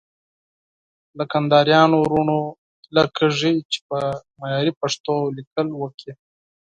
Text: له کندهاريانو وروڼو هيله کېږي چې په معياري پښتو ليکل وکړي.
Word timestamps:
له 1.17 1.23
کندهاريانو 1.31 1.95
وروڼو 1.99 2.39
هيله 2.85 3.03
کېږي 3.17 3.53
چې 3.71 3.79
په 3.87 3.97
معياري 4.39 4.71
پښتو 4.81 5.13
ليکل 5.37 5.67
وکړي. 5.81 6.11